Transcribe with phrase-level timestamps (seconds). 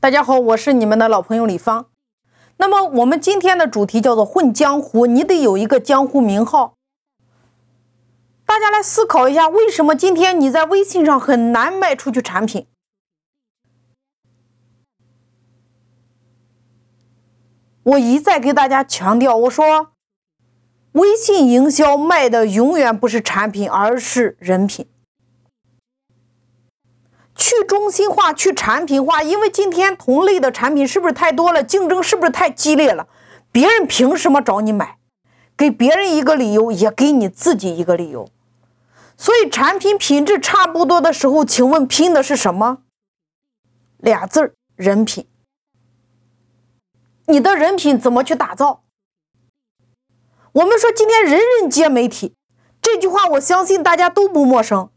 [0.00, 1.90] 大家好，我是你们的老朋友李芳。
[2.58, 6.76] 那么我们今天的主题叫做混江湖，你得有一个江湖名号。
[8.46, 12.68] 大家来思考一下，为什么今天你在微信上很难卖出去产品？
[17.82, 19.94] 我一再给大家强调，我说，
[20.92, 24.86] 微信营销卖的永远不是产品，而是人品。
[27.48, 31.64] 去中心化，去产品化，因为今天同类的产品是不是太多了？
[31.64, 33.08] 竞争是不是太激烈了？
[33.50, 34.98] 别人凭什么找你买？
[35.56, 38.28] 给别人一个理由，也给你自己一个理由。
[39.16, 42.82] 所以产品品质差不多的时候，请问拼的是什么？
[43.96, 45.26] 俩字儿：人品。
[47.28, 48.82] 你的人品怎么去打造？
[50.52, 52.34] 我们说今天人人皆媒体，
[52.82, 54.90] 这句话我相信大家都不陌生。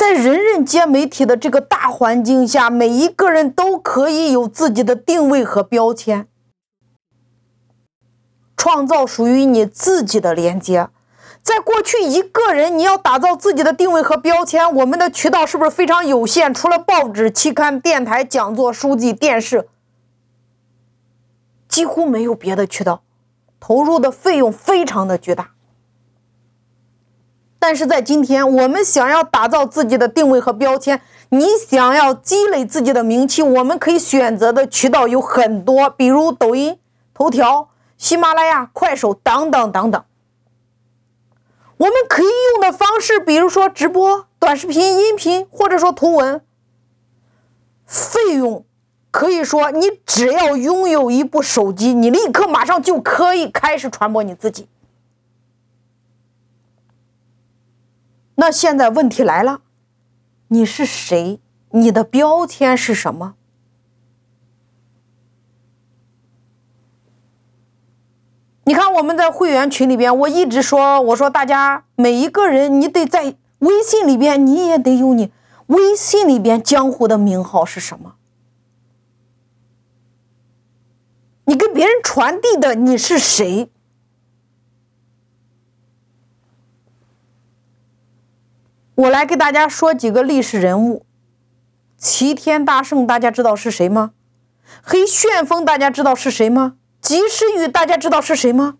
[0.00, 6.26] 在人人皆媒体的这个大环境下，每一个人都可以有自己的定位和标签，
[8.56, 10.88] 创造属于你自己的连接。
[11.42, 16.54] 在过去，一个人你要打造自己的定位和标签，我们的渠道是不是非常有限？
[16.54, 19.68] 除了报纸、期刊、电台、讲座、书籍、电视，
[21.68, 23.02] 几乎没有别的渠道，
[23.60, 25.50] 投入的费用非常的巨大。
[27.60, 36.78] 但是在今天，我们想要打造自己的定位和标签，你想要积累自己的名气，我们可以选择的渠道有很多，比如抖音、
[37.12, 40.02] 头条、喜马拉雅、快手等等等等。
[41.76, 46.40] 我们可以用的方式，比如说直播、短视频、音频，或者说图文。
[47.86, 48.64] 费用
[49.10, 54.66] 可以说，你只要拥有一部手机，你立刻马上就可以开始传播你自己。
[58.40, 59.60] 那现在问题来了，
[60.48, 61.40] 你是谁？
[61.72, 63.34] 你的标签是什么？
[68.64, 75.30] 你看我们在会员群里边，我一直说，我说大家每一个人，你得在微信里边，你也得有你
[75.66, 78.14] 微信里边江湖的名号是什么？
[81.44, 83.70] 你给别人传递的你是谁？
[89.00, 91.06] 我来给大家说几个历史人物，
[91.96, 94.10] 齐天大圣，大家知道是谁吗？
[94.82, 96.74] 黑旋风，大家知道是谁吗？
[97.00, 98.76] 及时雨，大家知道是谁吗？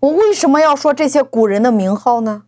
[0.00, 2.42] 我为什么要说这些古人的名号呢？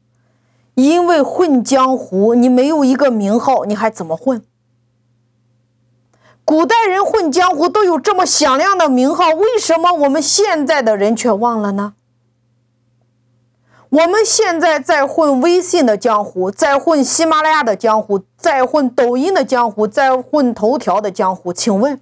[0.74, 4.44] 因为混江湖，你没有一个名号，你还怎么混？
[6.44, 11.94] 古代人混江湖都有这么响亮的名号，为什么我们现在的人却忘了呢？
[13.90, 21.54] 我们现在在混微信的江湖，在混喜马拉雅的江湖，在混抖音的江湖，在混头条的江湖。
[21.54, 21.98] 请问，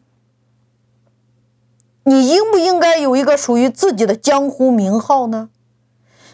[2.03, 5.51] 你应不应该有一个属于自己的江湖名号呢？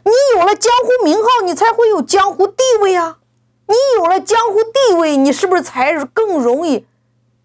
[0.05, 3.19] 你有了江湖名号，你才会有江湖地位啊！
[3.67, 6.87] 你有了江湖地位，你是不是才更容易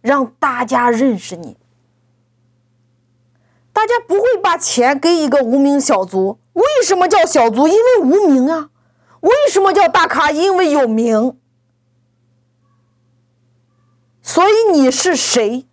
[0.02, 1.58] 让大家认识你？
[3.74, 6.40] 大家不会把钱给一个无名小卒。
[6.58, 7.68] 为什么叫小卒？
[7.68, 8.70] 因为无名啊。
[9.22, 10.32] 为什么叫大咖？
[10.32, 11.38] 因为有名。
[14.24, 15.68] 所以你是谁？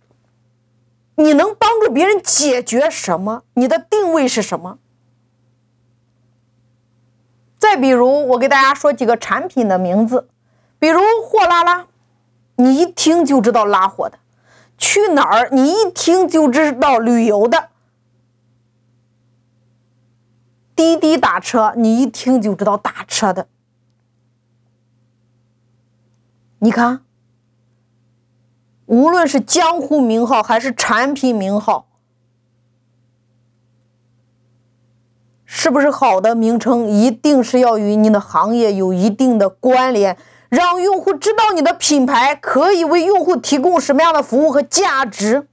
[1.15, 3.43] 你能帮助别人解决什么？
[3.53, 4.77] 你的定位是什么？
[7.57, 10.27] 再比如，我给大家说几个产品的名字，
[10.77, 11.87] 比如货拉拉，
[12.57, 14.17] 你一听就知道拉货的；
[14.77, 17.69] 去哪儿，你一听就知道旅游的。
[20.75, 23.47] 滴滴打车，你一听就知道打车的。
[26.59, 27.01] 你看，
[28.85, 31.87] 无论是江湖名号还是产品名号，
[35.45, 40.17] 是不是好的名称，一定是要与你的行业有一定的关联，
[40.49, 45.47] 让用户知道你的品牌可以为用户提供什么样的服务和价值。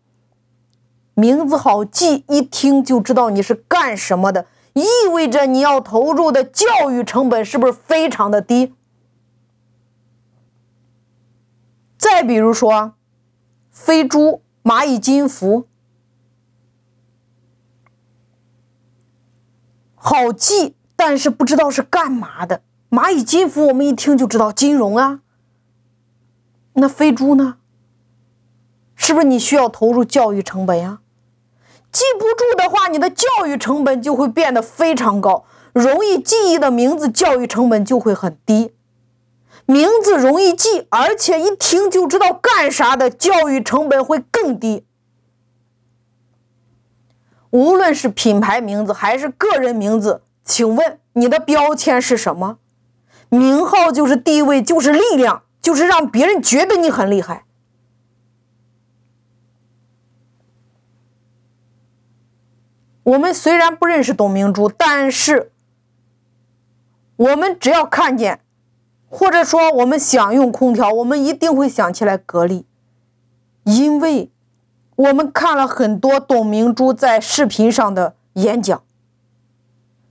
[1.15, 4.47] 名字好记，一听就知道你是干什么的。
[4.75, 8.75] 意味着你要投入的教育成本是不是非常的低？
[11.99, 12.95] 再比如说，
[13.71, 15.69] 飞猪、蚂蚁金服，
[19.95, 22.63] 好记，但是不知道是干嘛的。
[22.91, 25.21] 蚂蚁金服我们一听就知道金融啊，
[26.73, 27.59] 那飞猪呢？
[28.95, 31.02] 是不是你需要投入教育成本呀？
[31.93, 35.45] 记不住的话，你的教育成本就会变得非常高。
[35.73, 38.73] 容易记忆的名字，教育成本就会很低。
[39.67, 44.85] 名字容易记，而且一听就知道干啥的，教育成本会更低。
[47.51, 52.59] 无论是品牌名字还是个人名字，请问你的标签是什么？
[53.29, 57.45] 名号就是地位，就是力量，就是让别人觉得你很厉害。
[63.05, 65.53] 我们虽然不认识董明珠，但是
[67.17, 68.41] 我们只要看见，
[69.09, 72.67] 或者说我们想用空调，我们一定会想起来格力，
[73.65, 74.31] 因为
[74.97, 78.83] 我们看了很多董明珠在视频上的演讲，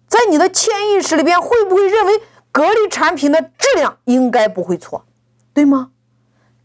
[0.08, 2.22] 在你的潜意识里边，会不会认为？
[2.54, 5.06] 格力产品的质量应该不会错，
[5.54, 5.92] 对吗？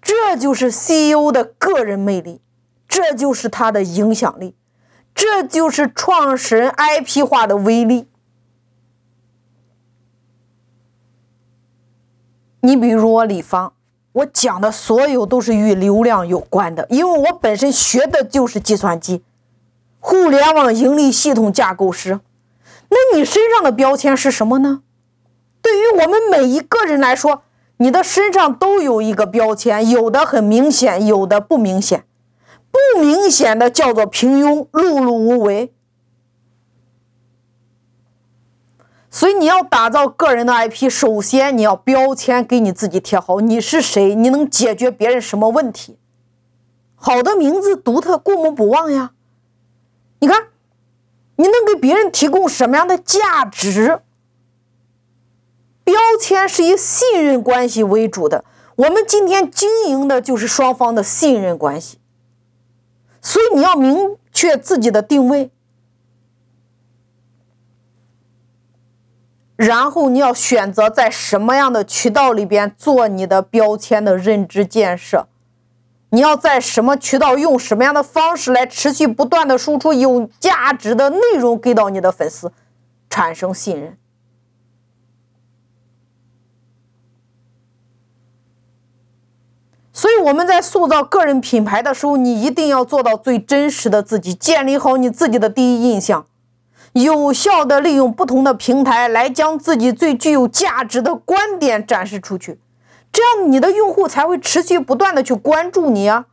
[0.03, 2.41] 这就是 CEO 的个人魅力，
[2.89, 4.57] 这就是他的影响力，
[5.17, 8.07] 这就是创始人 IP 化的威力。
[12.61, 13.73] 你比如我李芳，
[14.13, 19.23] 我讲的所有都是与流量有关的，因为我本身学的就是计算机、
[20.01, 22.21] 互联网盈利系统架构师。
[22.91, 24.83] 那你身上的标签是什么呢？
[25.63, 27.43] 对于我们每一个人来说，
[27.79, 32.06] 你的身上都有一个标签，有的很明显，有的不明显。
[32.95, 35.73] 不明显的叫做平庸、碌碌无为。
[39.11, 44.15] 所以你要打造个人的 IP，首先你要标签给你自己贴好，你是谁？
[44.15, 45.99] 你能解决别人什么问题？
[46.95, 49.13] 好的名字，独特，过目不忘呀。
[50.19, 50.49] 你看，
[51.37, 54.01] 你能给别人提供什么样的价值？
[55.83, 58.45] 标签是以信任关系为主的，
[58.77, 61.99] 我们今天经营的就是双方的信任关系，
[63.27, 65.51] 所以你要明确自己的定位，
[69.57, 75.27] 然后你要选择在什么样的渠道里边做你的标签的认知建设，
[76.11, 82.53] 你要在什么渠道用什么样的方式来持续不断的输出有价值的内容给到你的粉丝，
[83.11, 83.99] 产生信任。
[89.97, 96.27] 所以我们在塑造个人品牌的时候，你一定要做到最真实的自己，建立好你自己的第一印象，
[96.93, 102.61] 有效的利用不同的平台来将自己最具有价值的观点展示出去，
[103.11, 106.27] 这样你的用户才会持续不断的去关注你啊。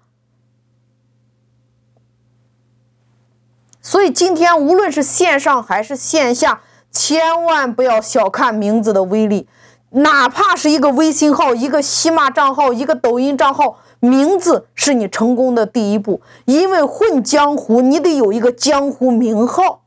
[3.81, 6.59] 所以今天无论是线上还是线下，
[6.91, 9.47] 千万不要小看名字的威力。
[9.93, 16.21] 哪怕是一个微信号、一个喜马账号、一个抖音账号，名字是你成功的第一步。
[16.45, 19.82] 因为混江湖，你得有一个江湖名号。